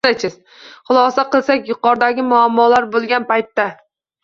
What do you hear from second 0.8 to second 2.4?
Xulosa qilsak, yuqoridagi